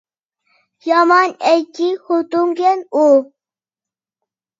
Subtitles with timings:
[0.91, 3.05] يامان ئەسكى خوتۇنكەن ئۇ!